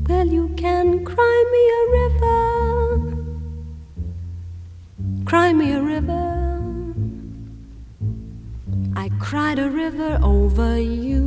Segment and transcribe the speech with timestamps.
[0.09, 2.47] Well, you can cry me a river.
[5.25, 6.29] Cry me a river.
[8.95, 11.25] I cried a river over you.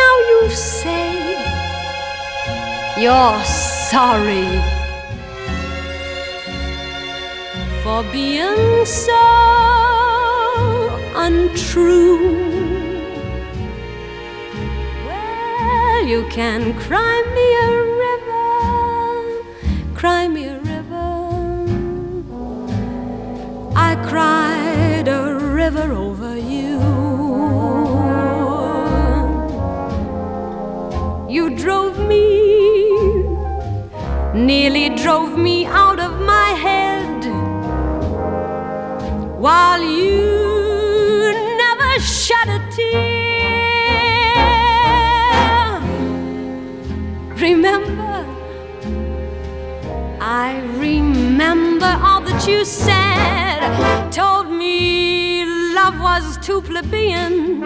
[0.00, 1.12] Now you say
[2.98, 3.44] you're
[3.90, 4.48] sorry
[7.82, 9.24] for being so
[11.14, 12.18] untrue.
[15.06, 17.70] Well, you can cry me a
[18.04, 18.48] river,
[19.94, 21.08] cry me a river.
[23.76, 25.92] I cried a river
[34.46, 37.24] nearly drove me out of my head,
[39.40, 43.16] while you never shed a tear.
[47.46, 48.24] Remember,
[50.20, 54.12] I remember all that you said.
[54.12, 57.62] Told me love was too plebeian.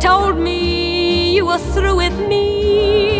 [0.00, 3.15] Told me you were through with me.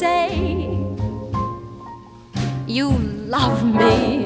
[0.00, 0.28] Say
[2.66, 2.88] you
[3.36, 4.24] love me.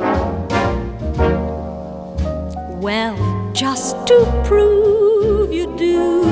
[2.84, 3.17] Well,
[3.53, 6.22] just to prove you do.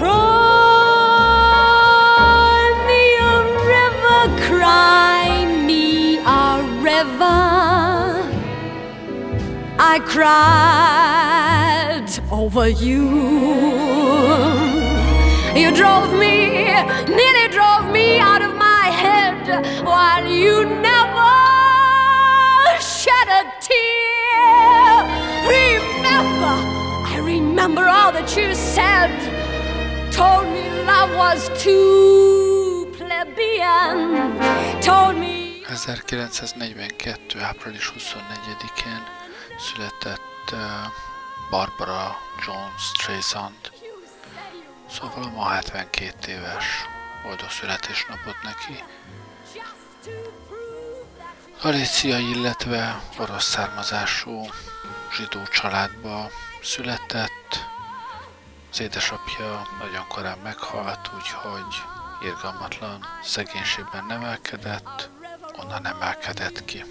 [0.00, 0.18] Cry
[2.88, 3.32] me a
[3.74, 5.26] river, cry
[5.68, 5.84] me
[6.18, 7.40] a river.
[9.78, 14.67] I cried over you.
[15.58, 16.36] You drove me,
[17.18, 19.42] nearly drove me out of my head,
[19.84, 21.34] while you never
[22.78, 25.02] shed a tear.
[25.58, 26.54] Remember,
[27.12, 29.10] I remember all that you said.
[30.12, 34.38] Told me love was too plebeian.
[34.80, 37.40] Told me 1942.
[37.40, 39.02] április 24-én
[39.58, 40.58] született uh,
[41.50, 43.77] Barbara Joan Streisand.
[44.90, 46.64] Szóval ma 72 éves
[47.22, 48.84] boldog születésnapot neki.
[51.62, 54.46] Galícia, illetve orosz származású
[55.16, 56.30] zsidó családba
[56.62, 57.66] született.
[58.70, 61.82] Az édesapja nagyon korán meghalt, úgyhogy
[62.22, 65.10] irgalmatlan szegénységben nevelkedett,
[65.60, 66.84] onnan emelkedett ki.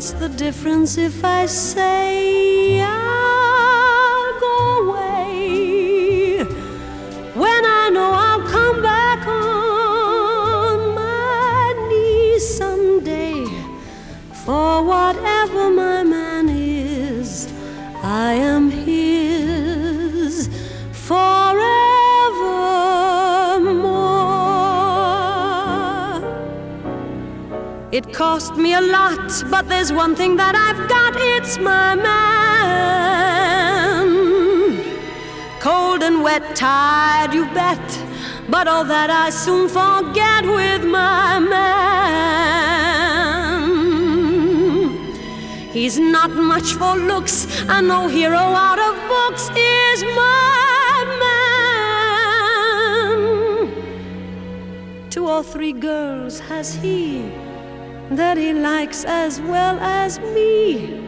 [0.00, 1.99] What's the difference if I say
[28.30, 32.20] cost me a lot, but there's one thing that I've got it's my man.
[35.58, 37.86] Cold and wet, tired, you bet.
[38.48, 41.90] But all that I soon forget with my man.
[45.72, 47.38] He's not much for looks,
[47.68, 51.50] and no hero out of books is my man.
[55.10, 57.49] Two or three girls has he
[58.10, 61.00] that he likes as well as me.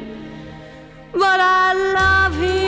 [1.12, 2.62] But I love him.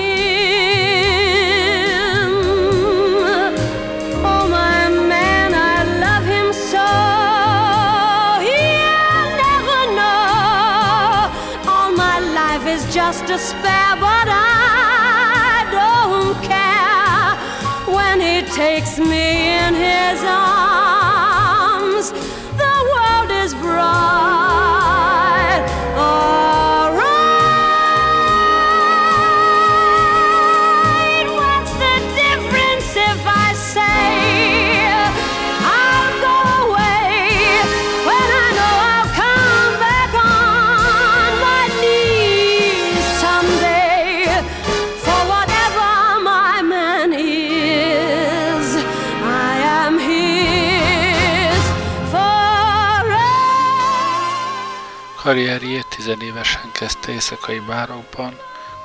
[55.25, 58.39] Karrierjét tizenévesen kezdte éjszakai bárokban,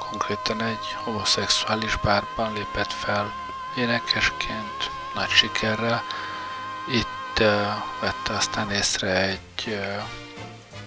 [0.10, 3.34] konkrétan egy homoszexuális bárban lépett fel
[3.78, 6.04] énekesként, nagy sikerrel.
[6.92, 7.48] Itt uh,
[8.00, 10.04] vette aztán észre egy uh,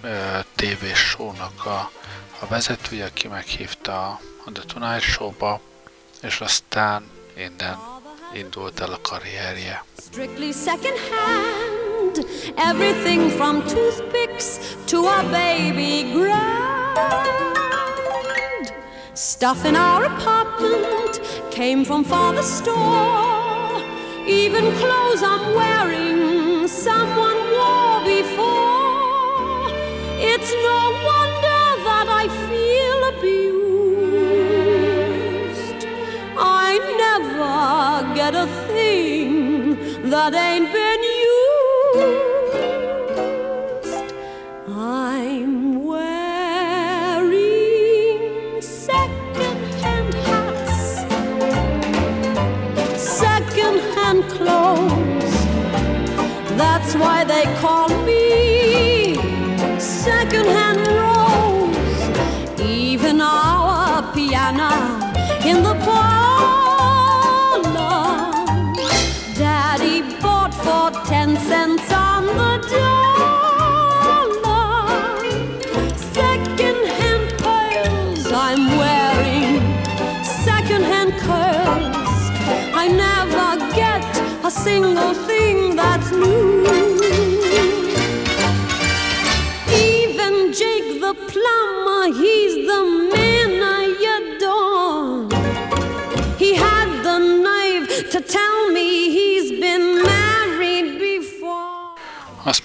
[0.02, 1.90] uh, tévés-sónak a,
[2.38, 4.06] a vezetője, aki meghívta
[4.44, 5.60] a The Tonight Show-ba,
[6.22, 7.78] és aztán innen
[8.32, 9.84] indult el a karrierje.
[9.98, 11.81] Strictly second hand,
[12.56, 16.62] everything from toothpicks to a baby grand.
[19.14, 21.20] Stuff in our apartment
[21.50, 23.82] came from father's store.
[24.26, 29.68] Even clothes I'm wearing, someone wore before.
[30.18, 30.78] It's no
[31.10, 34.42] wonder that I feel abused.
[36.38, 41.11] I never get a thing that ain't been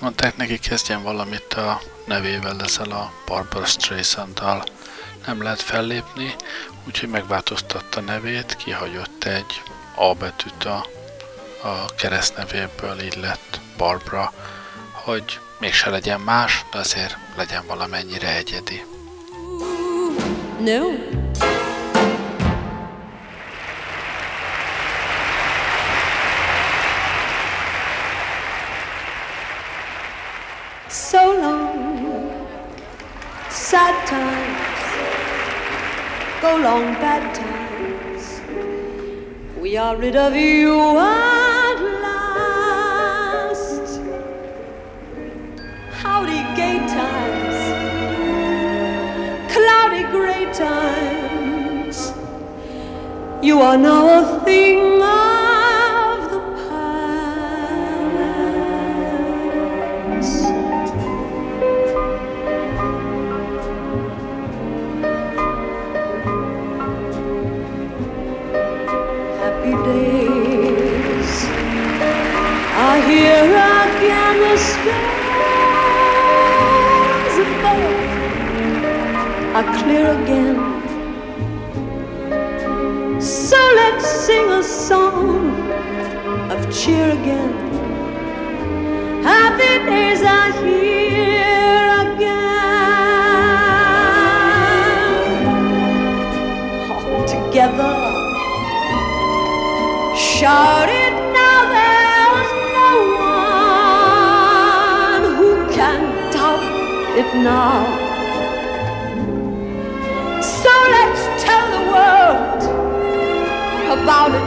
[0.08, 4.64] mondták neki, kezdjen valamit a nevével ezzel a Barbara Streisand-dal.
[5.26, 6.36] Nem lehet fellépni,
[6.88, 9.62] úgyhogy megváltoztatta nevét, kihagyott egy
[9.96, 10.86] A betűt a,
[11.64, 14.34] a keresztnevéből, így lett Barbara,
[14.92, 18.86] hogy mégse legyen más, de azért legyen valamennyire egyedi.
[20.60, 21.17] No.
[36.42, 38.42] Go long bad times.
[39.60, 44.02] We are rid of you at last.
[46.02, 47.88] Howdy, gay times
[49.58, 52.14] cloudy gray times.
[53.42, 54.87] You are now a thing
[86.78, 87.54] cheer again.
[89.24, 92.38] Happy days are here again.
[96.92, 97.96] All together,
[100.16, 101.60] shout it now.
[101.78, 102.92] There's no
[103.26, 106.00] one who can
[106.32, 106.66] doubt
[107.18, 107.78] it now.
[110.42, 112.62] So let's tell the world
[113.98, 114.47] about it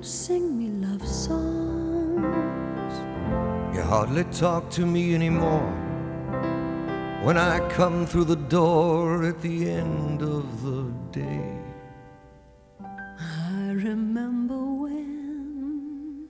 [0.00, 2.94] Sing me love songs.
[3.74, 5.72] You hardly talk to me anymore.
[7.24, 11.58] When I come through the door at the end of the day.
[12.80, 16.28] I remember when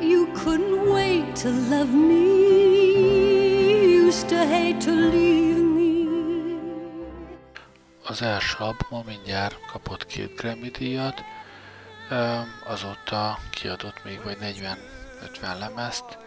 [0.00, 2.31] you couldn't wait to love me,
[8.12, 11.24] Az első albuma mindjárt kapott két Grammy díjat,
[12.64, 16.18] azóta kiadott még vagy 40-50 lemezt,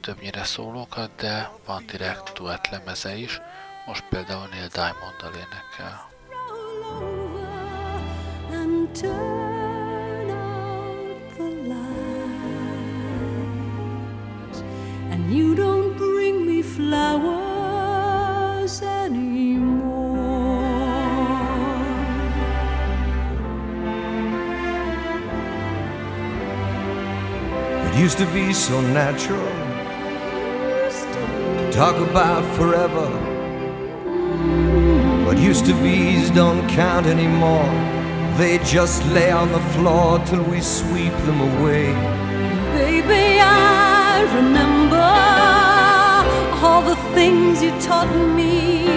[0.00, 3.40] többnyire szólókat, de van direkt duett lemeze is,
[3.86, 6.12] most például Neil Diamond-dal énekel.
[15.30, 17.53] you don't bring me flowers
[27.94, 29.52] It used to be so natural
[30.90, 33.06] to talk about forever.
[35.24, 37.70] What used to be's don't count anymore.
[38.36, 41.92] They just lay on the floor till we sweep them away.
[42.74, 45.06] Baby, I remember
[46.66, 48.88] all the things you taught me.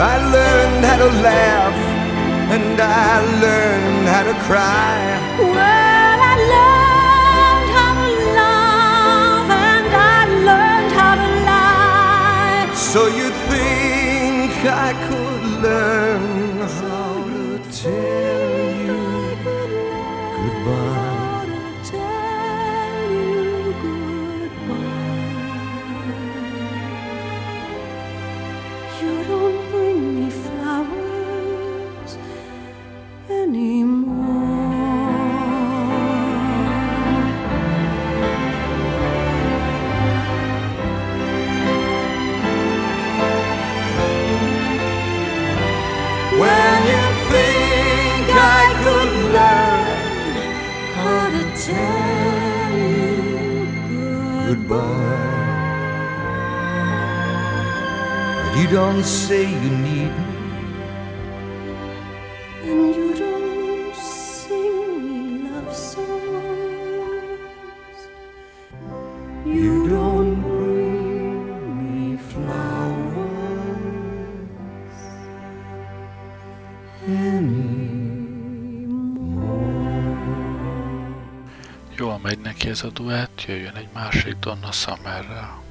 [0.00, 1.78] I learned how to laugh
[2.54, 4.96] and I learned how to cry.
[5.40, 6.85] Well, I learned
[12.96, 18.45] So you think I could learn how to tell
[58.76, 60.36] Don't say you need me.
[62.68, 65.18] And you don't sing me
[65.48, 66.10] love songs.
[69.46, 73.36] You don't bring me flowers
[77.08, 77.56] anymore.
[81.96, 85.64] Jól megy neki ez a duett, jöjjön egy másik Donna Summerrel.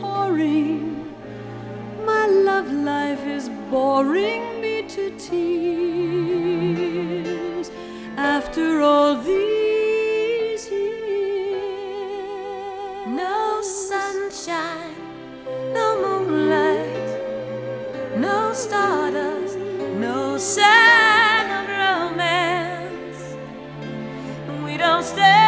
[0.00, 1.12] Pouring.
[2.04, 6.54] My love life is boring me to tears.
[8.16, 11.90] After all these years,
[13.06, 14.96] no sunshine,
[15.72, 17.08] no moonlight,
[18.18, 19.58] no stardust,
[20.06, 23.22] no sign of romance.
[24.64, 25.43] We don't stand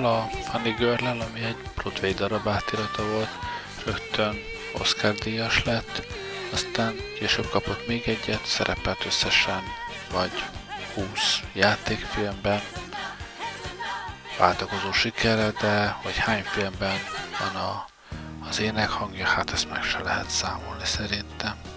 [0.00, 3.28] filmjével, a Funny girl ami egy Broadway darab átirata volt,
[3.84, 4.36] rögtön
[4.78, 6.06] Oscar díjas lett,
[6.52, 9.62] aztán később kapott még egyet, szerepelt összesen
[10.12, 10.44] vagy
[10.94, 12.60] 20 játékfilmben,
[14.38, 16.98] váltakozó sikerre, de hogy hány filmben
[17.38, 17.86] van a,
[18.48, 21.69] az ének hangja, hát ezt meg se lehet számolni szerintem.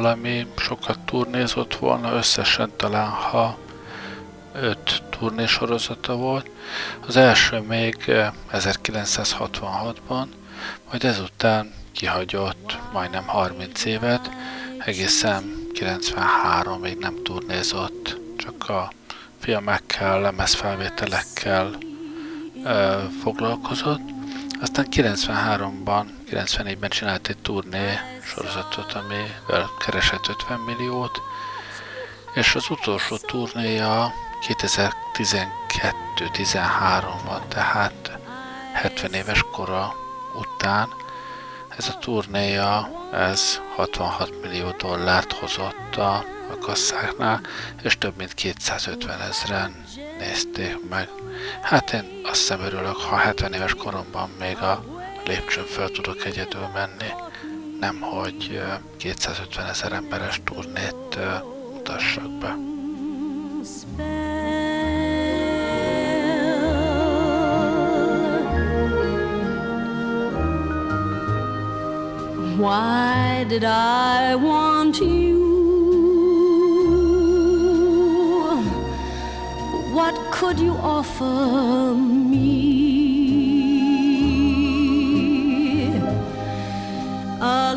[0.00, 3.58] Valami sokat turnézott volna, összesen talán ha
[4.52, 6.50] öt turnésorozata volt.
[7.06, 10.26] Az első még eh, 1966-ban,
[10.90, 14.30] majd ezután kihagyott majdnem 30 évet,
[14.78, 18.92] egészen 93-ig nem turnézott, csak a
[19.40, 21.78] filmekkel, lemezfelvételekkel
[22.64, 24.00] ö, foglalkozott.
[24.60, 31.20] Aztán 93-ban, 94-ben csinált egy turné sorozatot, amivel keresett 50 milliót,
[32.34, 34.12] és az utolsó turnéja
[34.48, 38.18] 2012-13-ban, tehát
[38.72, 39.94] 70 éves kora
[40.34, 40.88] után
[41.76, 46.14] ez a turnéja, ez 66 millió dollárt hozott a,
[46.50, 47.40] a kasszáknál,
[47.82, 49.84] és több mint 250 ezeren
[50.18, 51.08] nézték meg.
[51.62, 54.95] Hát én azt hiszem örülök, ha 70 éves koromban még a
[55.26, 57.10] lépcsőn föl tudok egyedül menni,
[57.80, 61.18] nem hogy ö, 250 ezer emberes turnét
[61.72, 62.56] mutassak be.
[72.58, 75.44] Why did I want you?
[79.94, 82.25] What could you offer me?
[87.38, 87.74] A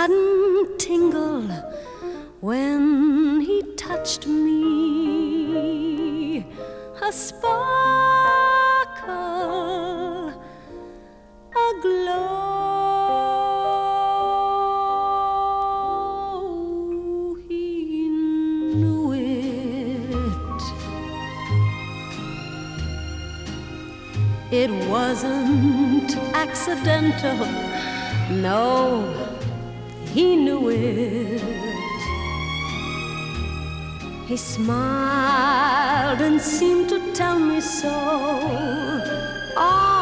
[0.00, 1.42] sudden tingle
[2.40, 5.66] when he touched me.
[7.02, 7.60] A sparkle,
[11.64, 12.16] a glow.
[17.46, 18.08] He
[18.80, 20.62] knew it.
[24.50, 27.46] It wasn't accidental.
[28.30, 29.29] No,
[30.14, 31.42] he knew it.
[34.26, 37.90] He smiled and seemed to tell me so
[39.56, 39.99] all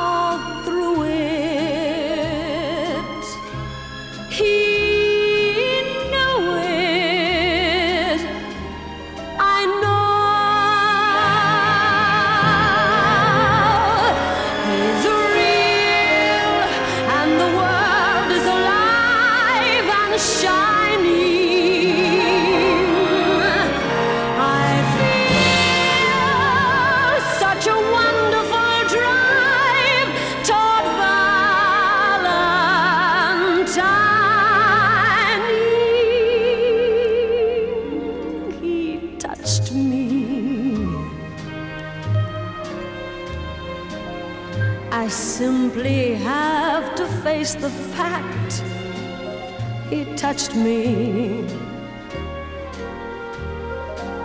[50.18, 51.44] touched me.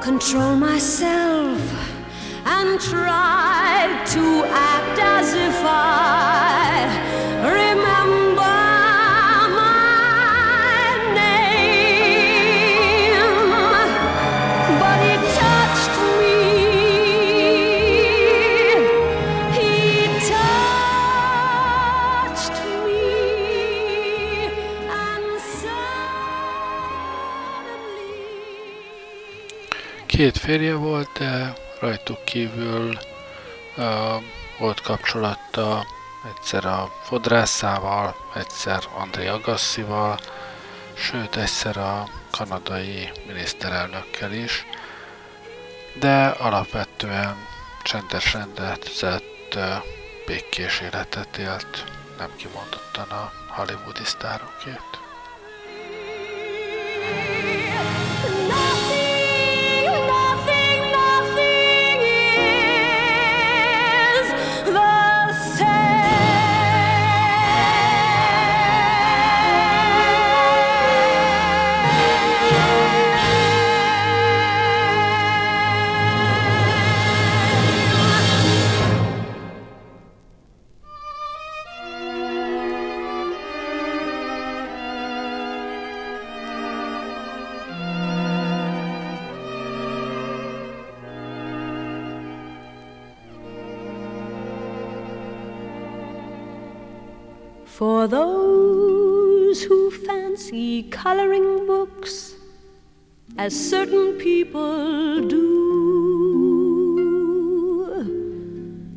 [0.01, 1.59] Control myself
[2.45, 7.12] and try to act as if I
[30.15, 32.97] Két férje volt, de rajtuk kívül
[33.77, 33.85] uh,
[34.59, 35.85] volt kapcsolata
[36.35, 40.19] egyszer a fodrászával, egyszer André Agassival,
[40.93, 44.65] sőt egyszer a kanadai miniszterelnökkel is,
[45.99, 47.35] de alapvetően
[47.83, 49.57] csendes rendezett,
[50.25, 51.83] békés életet élt,
[52.17, 55.02] nem kimondottan a hollywoodi sztárokét.
[101.03, 102.35] Coloring books,
[103.37, 105.43] as certain people do,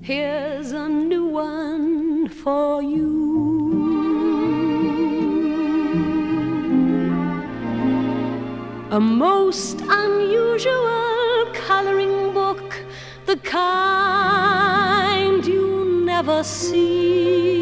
[0.03, 3.33] here's a new one for you.
[8.93, 12.85] A most unusual coloring book,
[13.25, 17.56] the kind you never see.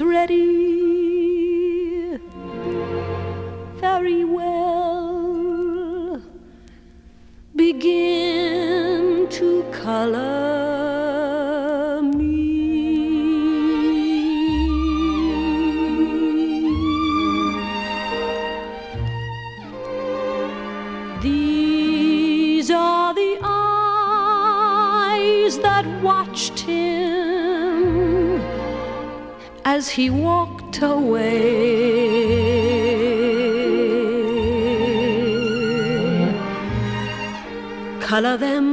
[0.00, 0.38] Ready,
[3.76, 6.22] very well.
[7.54, 10.51] Begin to color
[29.82, 31.32] as he walked away.
[38.08, 38.71] Color them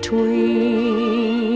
[0.00, 1.53] between.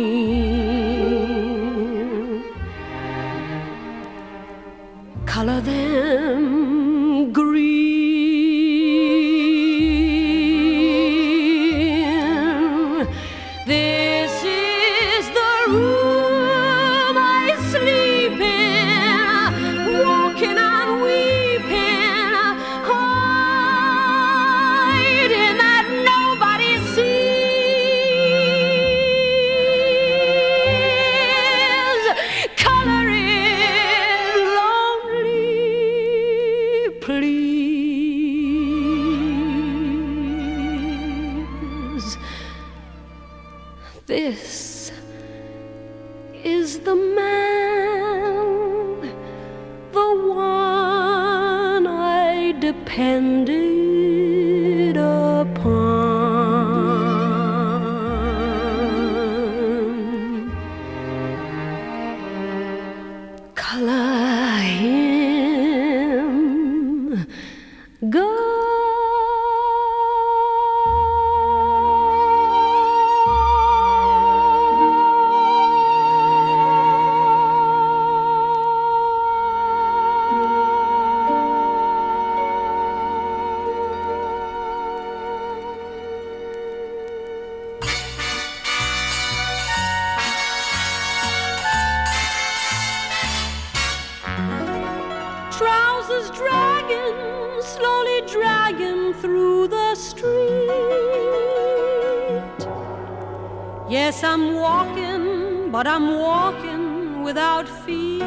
[104.08, 108.22] Yes, I'm walking, but I'm walking without feet.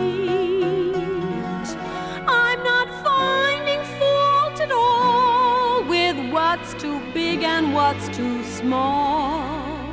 [2.27, 9.89] I'm not finding fault at all with what's too big and what's too small.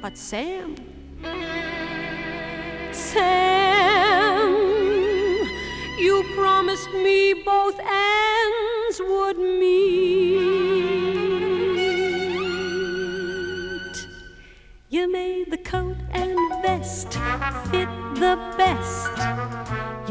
[0.00, 0.76] But Sam,
[2.92, 4.48] Sam,
[5.98, 7.34] you promised me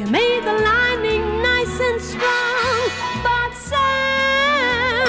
[0.09, 2.89] made the lining nice and strong,
[3.23, 5.07] but Sam,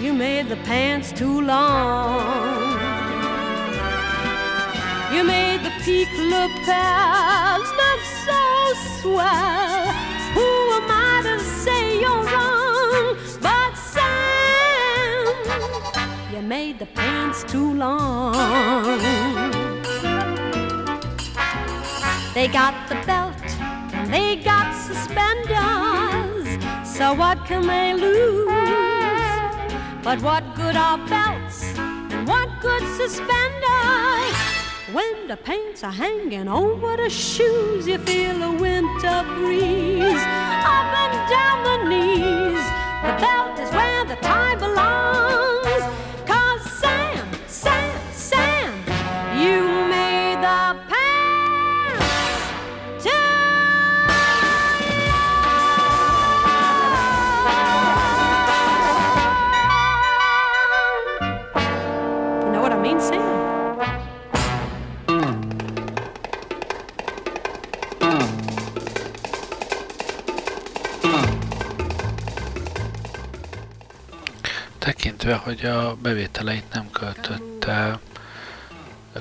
[0.00, 2.78] you made the pants too long.
[5.12, 8.40] You made the peak look lapels look so
[9.00, 9.86] swell.
[10.34, 10.48] Who
[10.78, 13.16] am I to say you're wrong?
[13.40, 15.34] But Sam,
[16.32, 18.24] you made the pants too long.
[22.34, 23.29] They got the belt
[25.00, 26.64] suspenders.
[26.84, 28.48] So what can they lose?
[30.02, 34.36] But what good are belts and what good suspenders?
[34.92, 40.24] When the pants are hanging over the shoes, you feel a winter breeze
[40.76, 42.64] up and down the knees.
[43.04, 43.70] The belt is
[75.42, 77.98] hogy a bevételeit nem költötte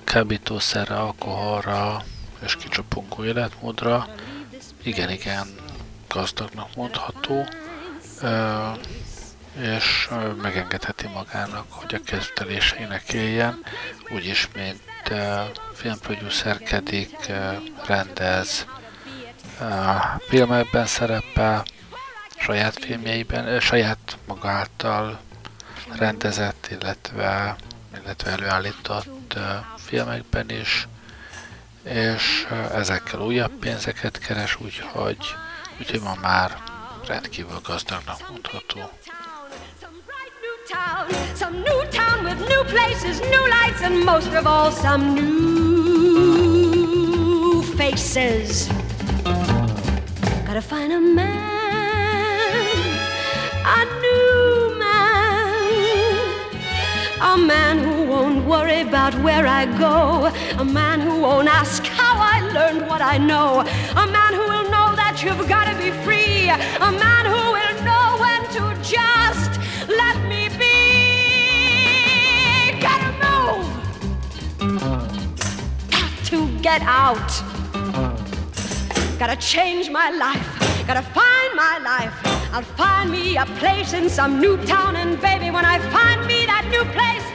[0.04, 2.04] kábítószerre, alkoholra
[2.40, 4.08] és kicsapongó életmódra,
[4.84, 5.48] igen-igen
[6.08, 7.46] gazdagnak mondható,
[9.62, 10.10] és
[10.42, 13.64] megengedheti magának, hogy a kezdeléseinek éljen,
[14.10, 14.82] úgyis, mint
[15.74, 17.32] filmproducerkedik,
[17.86, 18.66] rendez,
[20.28, 21.66] filmekben szerepel,
[22.38, 25.20] saját filmjeiben, saját maga által
[25.96, 27.56] rendezett, illetve,
[28.04, 29.40] illetve előállított
[29.78, 30.88] filmekben is,
[31.84, 35.36] és ezekkel újabb pénzeket keres, úgyhogy,
[35.80, 36.58] úgyhogy ma már
[37.08, 38.90] rendkívül gazdagnak mondható.
[41.36, 46.50] Some new town, with new places, new lights, and most of all, some new
[47.62, 48.68] faces.
[50.46, 51.38] Gotta find a man,
[53.64, 53.99] a
[57.22, 62.16] a man who won't worry about where I go, a man who won't ask how
[62.18, 65.92] I learned what I know, a man who will know that you've got to be
[66.04, 66.50] free.
[66.50, 69.52] A man who will know when to just
[69.88, 70.78] let me be.
[72.82, 73.68] Gotta move.
[75.92, 77.32] Got to get out.
[79.20, 80.48] Gotta change my life.
[80.88, 81.04] Gotta
[83.38, 87.29] a place in some new town, and baby, when I find me that new place,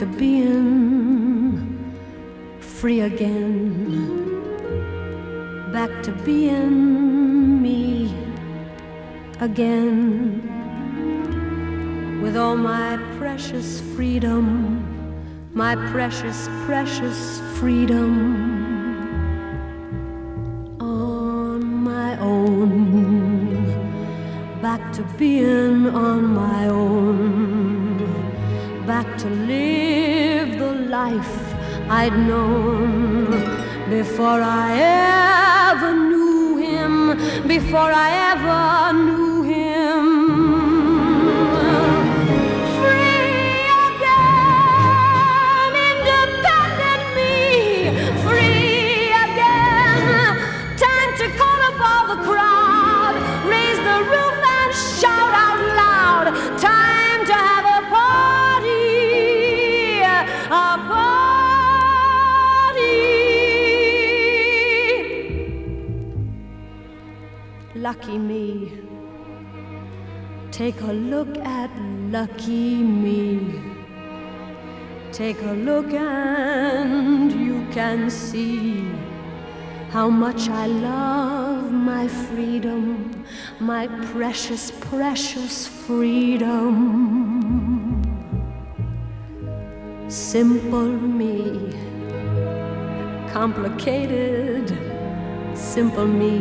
[0.00, 1.94] to being
[2.58, 4.32] free again,
[5.74, 8.10] back to being me
[9.40, 10.40] again,
[12.22, 14.82] with all my precious freedom,
[15.52, 18.14] my precious, precious freedom
[20.80, 23.66] on my own.
[24.62, 27.98] Back to being on my own,
[28.86, 29.89] back to the
[31.04, 31.36] life
[32.00, 33.30] I'd known
[33.96, 34.68] before I
[35.70, 36.94] ever knew him,
[37.54, 38.62] before I ever
[38.98, 39.09] knew
[67.90, 68.72] Lucky me.
[70.50, 71.70] Take a look at
[72.10, 73.60] lucky me.
[75.12, 78.90] Take a look and you can see
[79.90, 83.24] how much I love my freedom,
[83.60, 86.70] my precious, precious freedom.
[90.10, 91.72] Simple me,
[93.32, 94.76] complicated,
[95.54, 96.40] simple me,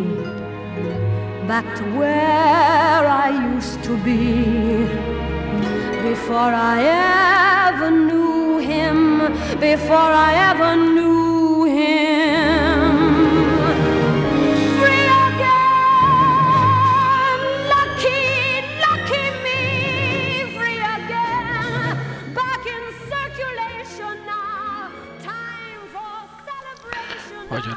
[1.47, 4.87] back to where I used to be
[6.01, 9.19] before I ever knew him,
[9.59, 11.28] before I ever knew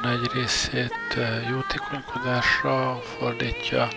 [0.05, 1.16] egy részét
[1.48, 3.88] jótékonykodásra fordítja,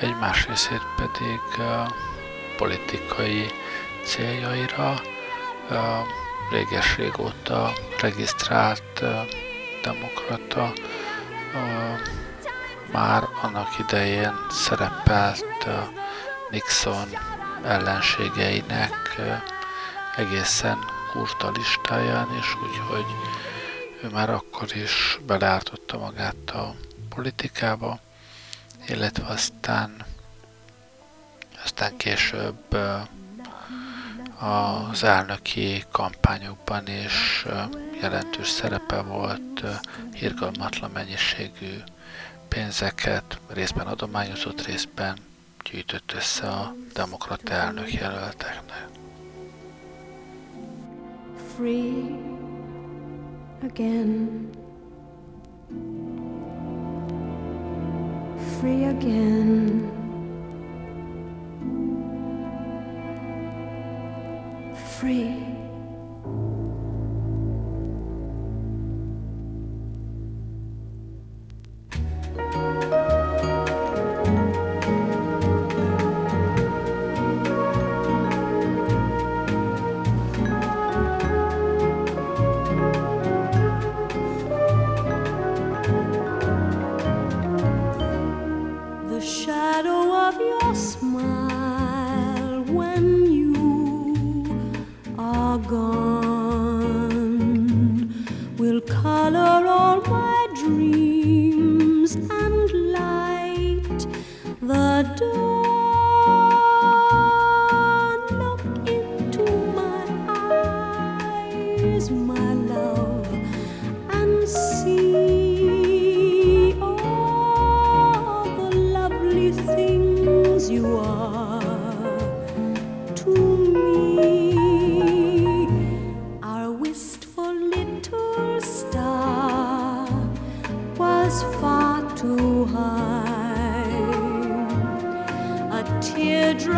[0.00, 1.40] egy más részét pedig
[2.56, 3.46] politikai
[4.04, 5.00] céljaira.
[6.50, 9.04] Réges régóta regisztrált
[9.82, 10.72] demokrata
[12.92, 15.66] már annak idején szerepelt
[16.50, 17.08] Nixon
[17.64, 19.20] ellenségeinek
[20.16, 20.78] egészen
[21.12, 23.06] kurta listáján, és úgyhogy
[24.02, 26.74] ő már akkor is beleártotta magát a
[27.08, 28.00] politikába,
[28.88, 30.04] illetve aztán,
[31.64, 32.76] aztán később
[34.38, 37.46] az elnöki kampányokban is
[38.00, 39.70] jelentős szerepe volt, ö,
[40.20, 41.76] irgalmatlan mennyiségű
[42.48, 45.16] pénzeket részben adományozott, részben
[45.70, 48.86] gyűjtött össze a demokrata elnök jelölteknek.
[51.56, 52.31] free
[53.64, 54.50] again.
[58.60, 59.88] Free again.
[64.98, 65.51] Free.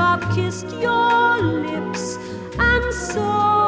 [0.05, 2.19] I've kissed your lips,
[2.59, 3.64] and so.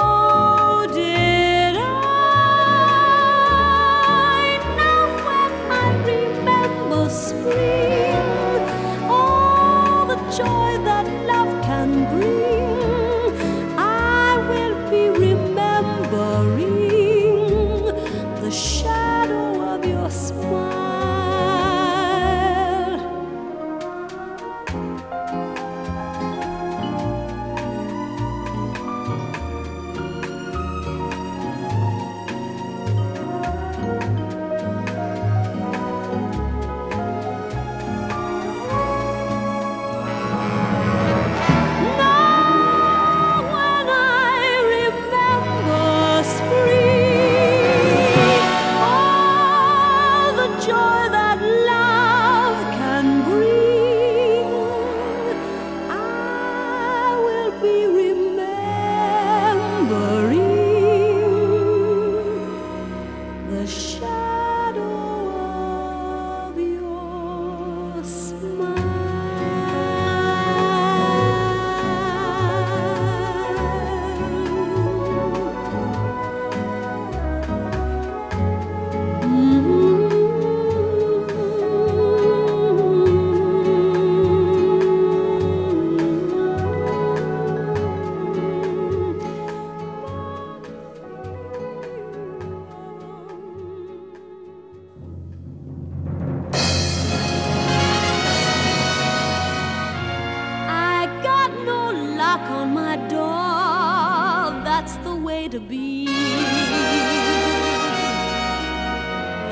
[105.56, 106.04] to be.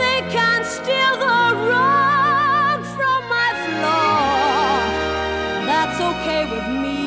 [0.02, 1.40] They can't steal the
[1.72, 4.76] rug from my floor.
[5.70, 7.00] That's okay with me,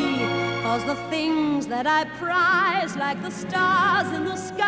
[0.63, 4.67] cause the things that I prize, like the stars in the skies,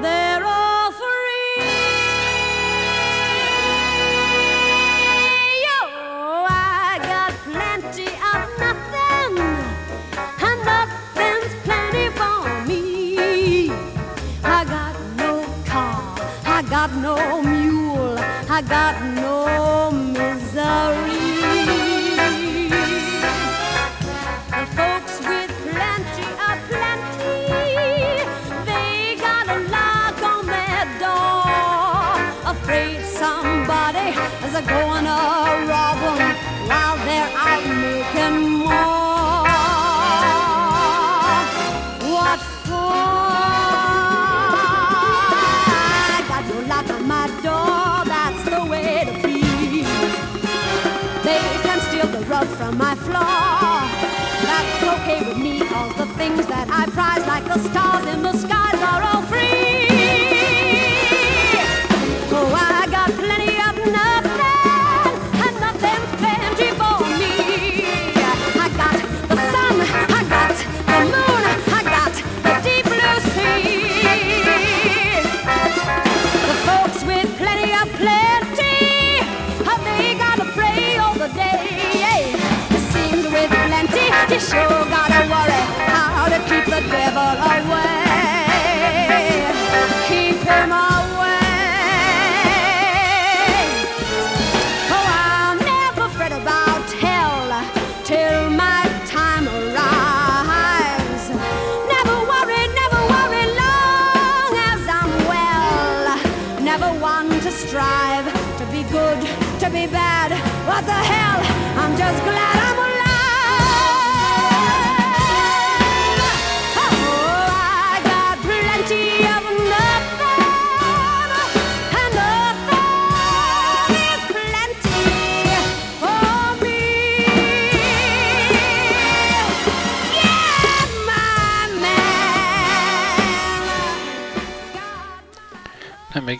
[0.00, 0.33] they're
[16.86, 18.14] got no mule,
[18.50, 21.24] I got no misery.
[24.50, 27.48] The folks with plenty are plenty,
[28.68, 34.10] they got a lock on their door, afraid somebody
[34.46, 36.23] is a going to rob them.
[56.24, 59.84] things that I prize, like the stars in the skies, are all free.
[62.32, 65.12] Oh, I got plenty of nothing,
[65.44, 67.36] and nothing's plenty for me.
[68.64, 68.96] I got
[69.30, 69.74] the sun,
[70.18, 70.56] I got
[70.92, 71.42] the moon,
[71.76, 72.14] I got
[72.46, 73.84] the deep blue sea.
[76.48, 78.80] The folks with plenty of plenty,
[79.66, 82.32] how they gotta pray all the day.
[82.76, 85.03] It seems with plenty, you sure got.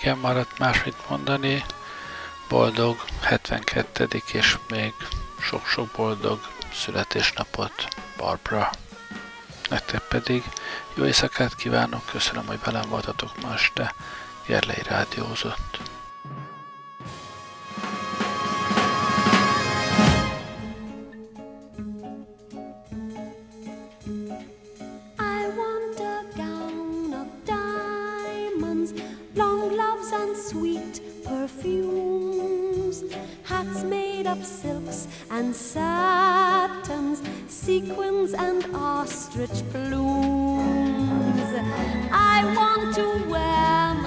[0.05, 1.65] igen, maradt másmit mondani.
[2.49, 4.23] Boldog 72.
[4.33, 4.93] és még
[5.41, 6.41] sok-sok boldog
[6.73, 8.71] születésnapot, Barbara!
[9.71, 10.43] Nektek pedig
[10.95, 13.95] jó éjszakát kívánok, köszönöm, hogy velem voltatok ma este,
[14.47, 15.81] Gerlei rádiózott.
[31.55, 33.05] perfumes,
[33.45, 41.51] hats made of silks and satins, sequins and ostrich plumes.
[42.13, 44.04] I want to wear